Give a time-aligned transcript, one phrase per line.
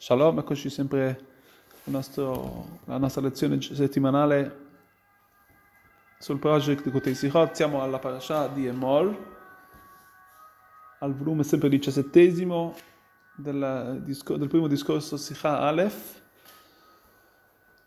[0.00, 1.26] Shalom, eccoci sempre
[1.86, 4.66] nostro, la nostra lezione settimanale
[6.20, 7.54] sul project Kutei Sichot.
[7.54, 9.12] Siamo alla parasha di Emol,
[11.00, 12.76] al volume sempre diciassettesimo
[13.34, 16.22] del, del primo discorso Sicha Aleph,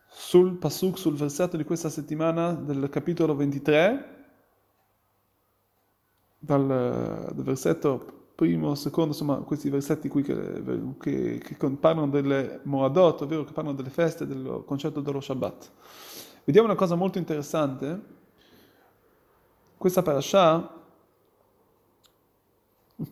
[0.09, 4.25] sul pasuk, sul versetto di questa settimana del capitolo 23,
[6.39, 10.64] dal, dal versetto primo, secondo, insomma, questi versetti qui che,
[11.00, 15.72] che, che parlano delle Moadot, ovvero che parlano delle feste, del concetto dello Shabbat.
[16.44, 18.02] Vediamo una cosa molto interessante.
[19.77, 20.73] Questa parasha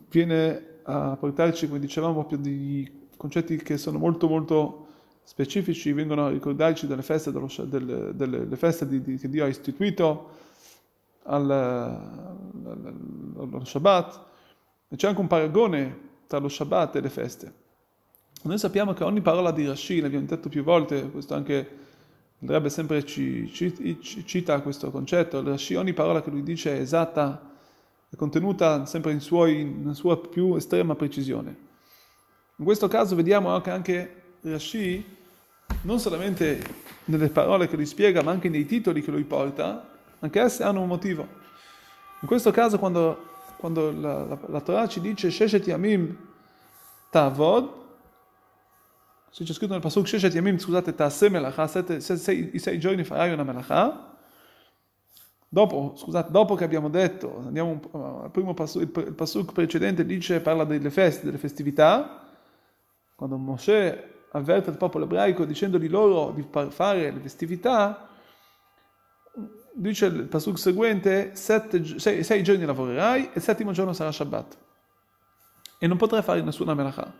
[0.08, 4.86] viene a portarci, come dicevamo, proprio di concetti che sono molto molto
[5.22, 9.48] specifici, vengono a ricordarci delle feste, dello, delle, delle feste di, di, che Dio ha
[9.48, 10.30] istituito
[11.22, 12.94] al, al,
[13.36, 14.29] allo Shabbat e
[14.96, 17.52] c'è anche un paragone tra lo Shabbat e le feste.
[18.42, 21.78] Noi sappiamo che ogni parola di Rashi, l'abbiamo detto più volte, questo anche
[22.38, 26.42] il Rebbe sempre ci, ci, ci cita questo concetto, il Rashi, ogni parola che lui
[26.42, 27.50] dice è esatta,
[28.08, 31.68] è contenuta sempre in, suoi, in sua più estrema precisione.
[32.56, 35.04] In questo caso vediamo anche, anche Rashi,
[35.82, 36.62] non solamente
[37.04, 39.88] nelle parole che lui spiega, ma anche nei titoli che lui porta,
[40.18, 41.26] anche esse hanno un motivo.
[42.20, 43.29] In questo caso, quando
[43.60, 46.16] quando la, la, la Torah ci dice Sheshet Yamim
[47.10, 47.78] Tavod,
[49.30, 53.44] se c'è scritto nel Pasuk Sheshet Yamim, scusate, Taase Melacha, i sei giorni farai una
[53.44, 54.10] Melacha,
[55.52, 60.40] Dopo, scusate, dopo che abbiamo detto, andiamo un, il primo pasuk, il pasuk precedente dice,
[60.40, 62.28] parla delle feste, delle festività,
[63.16, 68.10] quando Moshe avverte il popolo ebraico dicendogli loro di fare le festività,
[69.80, 74.58] dice il pasuk seguente, sette, sei, sei, giorni lavorerai e il settimo giorno sarà Shabbat.
[75.78, 77.10] E non potrai fare nessuna melacha.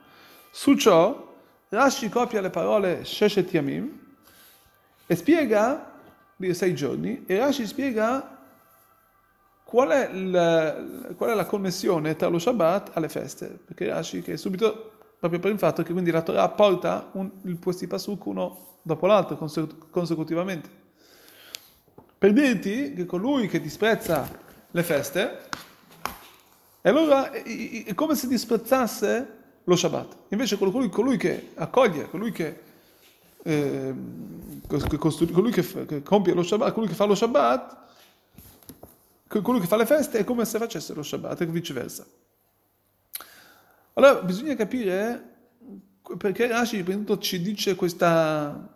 [0.50, 1.28] Su ciò,
[1.70, 3.98] Rashi copia le parole Sheshet Yamim
[5.06, 5.90] e spiega,
[6.36, 8.38] di sei giorni, e Rashi spiega
[9.64, 13.58] qual è, il, qual è la connessione tra lo Shabbat alle feste.
[13.64, 17.86] Perché Rashi, che subito, proprio per il fatto che quindi la Torah porta un, questi
[17.86, 19.36] pasuk uno dopo l'altro,
[19.90, 20.79] consecutivamente
[22.20, 24.28] per dirti che colui che disprezza
[24.70, 25.48] le feste,
[26.82, 30.16] e allora è come se disprezzasse lo Shabbat.
[30.28, 32.60] Invece colui, colui che accoglie, colui che,
[33.42, 33.94] eh,
[34.68, 37.76] colui che, che compie lo Shabbat, colui che fa lo Shabbat,
[39.26, 42.04] colui che fa le feste è come se facesse lo Shabbat e viceversa.
[43.94, 45.36] Allora bisogna capire
[46.18, 46.84] perché Rashi
[47.18, 48.68] ci dice questa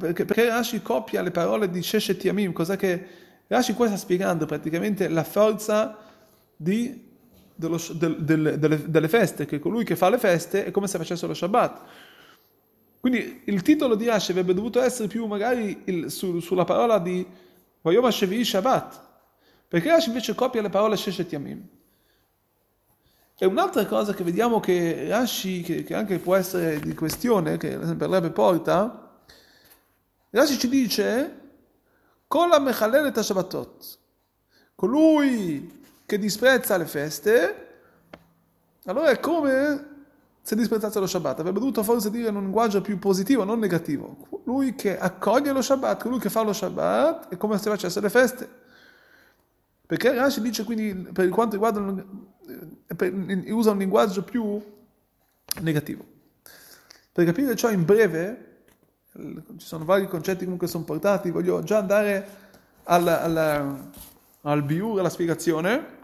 [0.00, 3.06] perché, perché Rashi copia le parole di Sheshet Yamim, cos'è che
[3.46, 5.98] Rashi qua sta spiegando praticamente la forza
[6.56, 7.08] di,
[7.54, 10.98] dello, del, del, delle, delle, feste, che colui che fa le feste è come se
[10.98, 11.80] facesse lo Shabbat.
[13.00, 17.26] Quindi il titolo di Rashi avrebbe dovuto essere più magari il, su, sulla parola di
[17.82, 19.00] Vayom Hashevi Shabbat,
[19.68, 21.66] perché Rashi invece copia le parole Sheshet Yamim.
[23.38, 27.76] E un'altra cosa che vediamo che Rashi, che, che anche può essere di questione, che
[27.78, 29.09] per Rebbe porta,
[30.30, 31.38] Rashi ci dice,
[32.26, 33.98] con la mechalel et Shabbatot,
[34.74, 37.66] colui che disprezza le feste,
[38.84, 39.88] allora è come
[40.42, 41.40] se disprezzasse lo Shabbat.
[41.40, 44.16] Avrebbe dovuto forse dire in un linguaggio più positivo, non negativo.
[44.28, 48.10] Colui che accoglie lo Shabbat, colui che fa lo Shabbat, è come se facesse le
[48.10, 48.48] feste.
[49.86, 51.80] Perché Rashi dice quindi, per quanto riguarda,
[53.52, 54.60] usa un linguaggio più
[55.60, 56.04] negativo.
[57.12, 58.49] Per capire ciò in breve,
[59.12, 62.28] ci sono vari concetti comunque sono portati, voglio già andare
[62.84, 63.90] al, al,
[64.42, 65.98] al biur, alla spiegazione,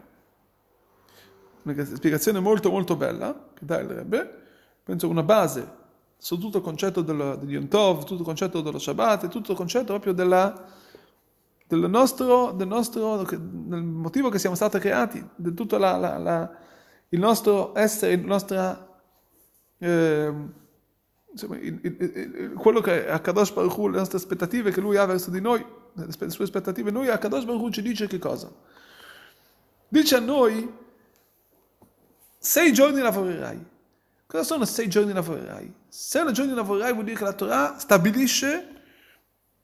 [1.62, 4.42] una spiegazione molto molto bella, che dà il Rebbe,
[4.82, 5.84] penso una base
[6.16, 9.86] su tutto il concetto del, Yom Tov, tutto il concetto dello Shabbat, tutto il concetto
[9.86, 10.64] proprio della,
[11.66, 16.50] del, nostro, del nostro, del motivo che siamo stati creati, del tutto la, la, la,
[17.10, 19.00] il nostro essere, la nostra...
[19.78, 20.64] Eh,
[21.36, 25.30] insomma, il, il, quello che Akadosh Baruch Hu, le nostre aspettative che lui ha verso
[25.30, 28.50] di noi, le sue aspettative, noi Akadosh Baruch Hu ci dice che cosa?
[29.88, 30.68] Dice a noi,
[32.38, 33.74] sei giorni lavorerai.
[34.27, 35.72] Cosa sono sei giorni lavorerai?
[35.88, 38.83] Sei giorni lavorerai vuol dire che la Torah stabilisce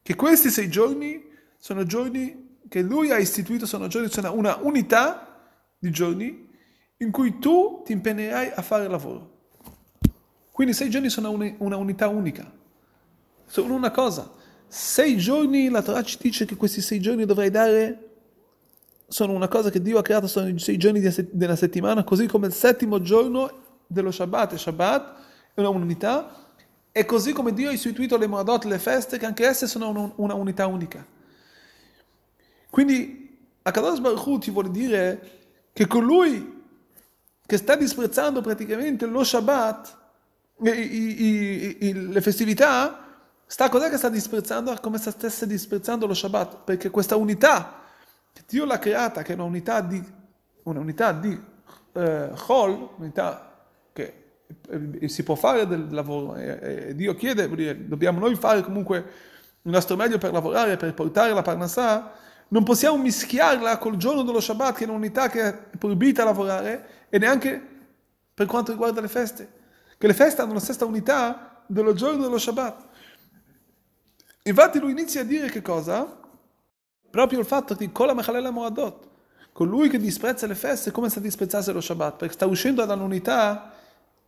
[0.02, 1.24] che questi sei giorni
[1.58, 6.50] sono giorni che lui ha istituito, sono giorni, sono una unità di giorni
[6.98, 9.31] in cui tu ti impegnerai a fare lavoro.
[10.52, 12.50] Quindi sei giorni sono una, unità unica,
[13.46, 14.30] sono una cosa.
[14.68, 18.10] Sei giorni, la Torah ci dice che questi sei giorni dovrai dare,
[19.08, 21.00] sono una cosa che Dio ha creato, sono i sei giorni
[21.30, 25.14] della settimana, così come il settimo giorno dello Shabbat e Shabbat
[25.54, 26.46] è una unità,
[26.92, 30.12] e così come Dio ha istituito le Moradot, le feste, che anche esse sono un,
[30.16, 31.04] una unità unica.
[32.68, 35.40] Quindi Akadosh Baruch Hu ti vuole dire
[35.72, 36.60] che colui
[37.46, 40.00] che sta disprezzando praticamente lo Shabbat,
[40.70, 44.76] i, i, i, le festività, sta cos'è che sta disprezzando?
[44.80, 47.80] Come se stesse disprezzando lo Shabbat, perché questa unità
[48.32, 50.02] che Dio l'ha creata, che è un'unità di,
[50.64, 51.38] un'unità di
[51.92, 54.22] eh, Chol, unità che
[54.68, 58.96] eh, si può fare del lavoro e, e Dio chiede, dire, dobbiamo noi fare comunque
[59.62, 62.12] il nostro meglio per lavorare, per portare la Parnassah,
[62.48, 66.86] non possiamo mischiarla col giorno dello Shabbat, che è un'unità che è proibita a lavorare,
[67.08, 67.70] e neanche
[68.34, 69.60] per quanto riguarda le feste,
[70.02, 72.86] che le feste hanno la stessa unità dello giorno dello Shabbat.
[74.42, 76.18] Infatti lui inizia a dire che cosa?
[77.08, 79.08] Proprio il fatto che Kola Mechalel Moadot,
[79.52, 83.74] colui che disprezza le feste, come se disprezzasse lo Shabbat, perché sta uscendo dall'unità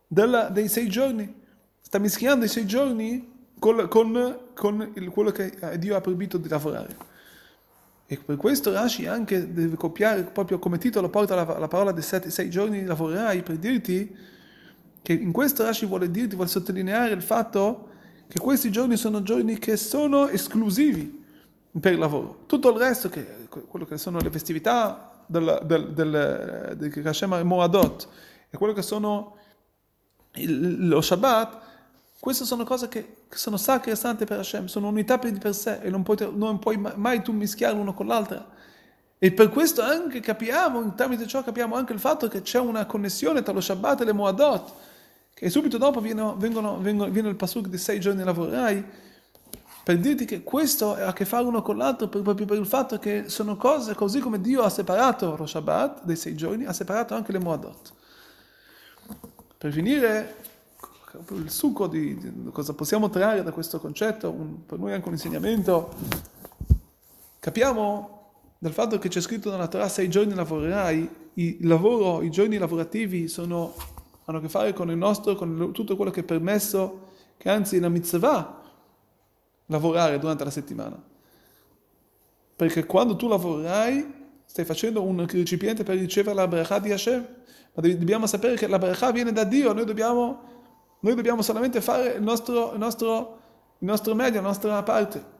[0.07, 1.41] della, dei sei giorni,
[1.81, 6.47] sta mischiando i sei giorni con, con, con il, quello che Dio ha proibito di
[6.47, 6.95] lavorare.
[8.05, 12.01] E per questo Rashi anche deve copiare, proprio come titolo porta la, la parola dei
[12.01, 14.34] sette, sei giorni lavorerai per dirti
[15.05, 17.89] che in questo Rashi vuole dirti, vuole sottolineare il fatto
[18.27, 21.23] che questi giorni sono giorni che sono esclusivi
[21.79, 22.45] per il lavoro.
[22.47, 28.07] Tutto il resto, che, quello che sono le festività del, del, del, del Moadot
[28.49, 29.37] e quello che sono
[30.37, 31.61] il, lo Shabbat,
[32.19, 35.53] queste sono cose che, che sono sacre e sante per Hashem, sono unità per, per
[35.53, 38.53] sé e non puoi, non puoi mai tu mischiare l'uno con l'altra.
[39.19, 43.43] E per questo anche capiamo, tramite ciò capiamo anche il fatto che c'è una connessione
[43.43, 44.93] tra lo Shabbat e le Moadot,
[45.35, 48.83] che subito dopo viene, vengono, vengono, viene il pasuk di sei giorni lavorerai,
[49.83, 52.97] per dirti che questo ha a che fare uno con l'altro proprio per il fatto
[52.99, 57.15] che sono cose, così come Dio ha separato lo Shabbat dei sei giorni, ha separato
[57.15, 57.93] anche le Moadot.
[59.57, 60.35] Per finire,
[61.31, 65.15] il succo di, di, cosa possiamo trarre da questo concetto, un, per noi anche un
[65.15, 65.93] insegnamento,
[67.39, 72.57] capiamo dal fatto che c'è scritto nella Torah sei giorni lavorerai, il lavoro, i giorni
[72.57, 73.73] lavorativi sono,
[74.25, 77.79] hanno a che fare con il nostro, con tutto quello che è permesso, che anzi
[77.79, 78.61] la mitzvah
[79.67, 81.01] lavorare durante la settimana.
[82.55, 87.27] Perché quando tu lavorerai stai facendo un recipiente per ricevere la bracha di Hashem,
[87.73, 90.53] ma dobbiamo sapere che la bracha viene da Dio, noi dobbiamo
[91.05, 93.39] noi dobbiamo solamente fare il nostro, il nostro,
[93.77, 95.33] il nostro meglio, la nostra parte.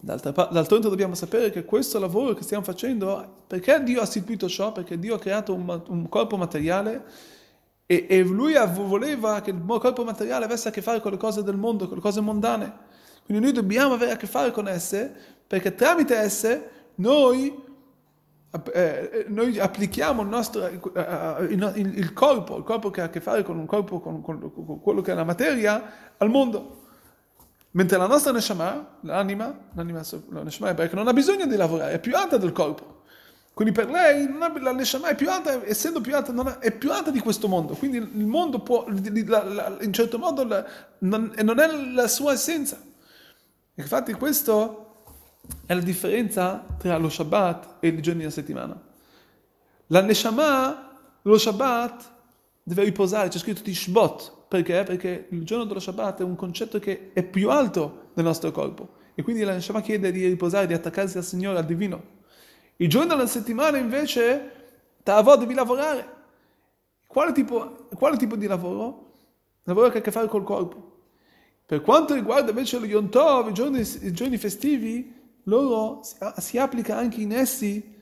[0.00, 4.70] D'altronde dobbiamo sapere che questo lavoro che stiamo facendo, perché Dio ha istituito ciò?
[4.70, 7.04] Perché Dio ha creato un, un corpo materiale
[7.92, 11.42] e, e, Lui voleva che il corpo materiale avesse a che fare con le cose
[11.42, 12.90] del mondo, con le cose mondane.
[13.24, 15.14] Quindi noi dobbiamo avere a che fare con esse,
[15.46, 17.70] perché tramite esse noi
[18.74, 23.08] eh, noi applichiamo il, nostro, eh, eh, il, il, corpo, il corpo che ha a
[23.10, 26.80] che fare con un corpo, con, con, con quello che è la materia, al mondo.
[27.70, 31.98] Mentre la nostra Neshama, l'anima, l'anima la Neshama ebraica, non ha bisogno di lavorare, è
[31.98, 32.91] più alta del corpo.
[33.54, 34.28] Quindi per lei
[34.60, 37.74] la Neshama è più alta, essendo più alta, è più alta di questo mondo.
[37.74, 40.44] Quindi il mondo può, in certo modo,
[40.98, 42.80] non, non è la sua essenza.
[43.74, 45.04] Infatti questo
[45.66, 48.80] è la differenza tra lo Shabbat e i giorni della settimana.
[49.88, 52.10] La Neshama, lo Shabbat,
[52.62, 54.82] deve riposare, c'è scritto Tishbot, perché?
[54.84, 59.00] Perché il giorno dello Shabbat è un concetto che è più alto del nostro corpo
[59.14, 62.20] e quindi la Neshama chiede di riposare, di attaccarsi al Signore, al Divino.
[62.76, 64.50] Il giorno della settimana invece,
[65.02, 66.20] Ta'avot, devi lavorare.
[67.06, 69.10] Quale tipo, quale tipo di lavoro?
[69.64, 70.90] Lavoro che ha a che fare col corpo.
[71.66, 76.00] Per quanto riguarda invece lo Yom Tov, i giorni, i giorni festivi, loro
[76.38, 77.92] si applica anche in essi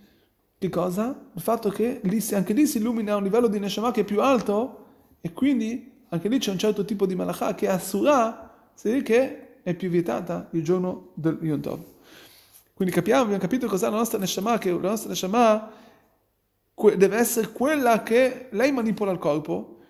[0.60, 1.18] che cosa?
[1.32, 4.04] Il fatto che lì, anche lì si illumina a un livello di Neshama che è
[4.04, 4.86] più alto
[5.22, 9.74] e quindi anche lì c'è un certo tipo di malachà che è Asura, che è
[9.74, 11.80] più vietata il giorno del Yom Tov.
[12.80, 15.70] Quindi capiamo, abbiamo capito cos'è la nostra Neshama, che la nostra Neshama
[16.96, 19.80] deve essere quella che lei manipola il corpo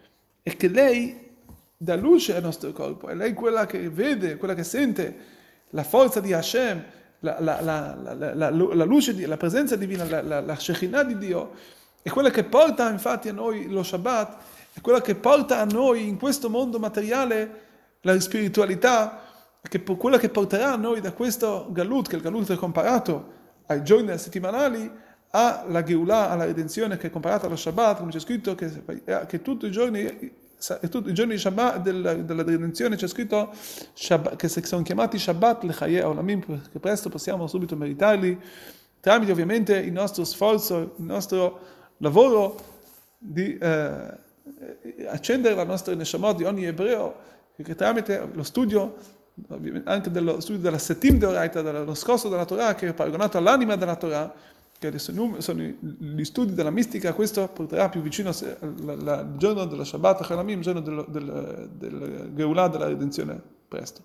[0.43, 1.37] e che lei
[1.77, 5.17] dà luce al nostro corpo, è lei quella che vede, quella che sente
[5.69, 6.85] la forza di Hashem,
[7.21, 11.53] la, la, la, la luce, la presenza divina, la, la Shekhinah di Dio,
[12.03, 14.37] è quella che porta infatti a noi lo Shabbat,
[14.73, 17.69] è quella che porta a noi in questo mondo materiale
[18.01, 19.30] la spiritualità,
[19.63, 23.83] che, quella che porterà a noi da questo Galut, che il Galut è comparato ai
[23.83, 24.91] giorni settimanali,
[25.31, 28.71] alla Geulah, alla redenzione che è comparata allo Shabbat, come c'è scritto che,
[29.27, 30.39] che tutti i giorni
[30.91, 33.51] tutti i giorni Shabbat, della, della redenzione c'è scritto
[33.95, 38.39] Shabbat, che sono chiamati Shabbat Lechaye Olamim, che presto possiamo subito meritarli,
[39.01, 41.61] tramite ovviamente il nostro sforzo, il nostro
[41.99, 42.57] lavoro
[43.17, 44.19] di, eh,
[44.59, 47.29] eh, accendere la nostra Neshamot di ogni ebreo,
[47.63, 48.97] che tramite lo studio,
[49.85, 53.97] anche dello studio della Setim Deoraita, dello scorso della Torah, che è paragonato all'anima della
[53.97, 54.33] Torah,
[54.79, 55.37] che sono
[55.79, 61.05] gli studi della mistica, questo porterà più vicino al giorno dello Shabbat, il giorno del,
[61.09, 64.03] del, del Geulah, della redenzione presto.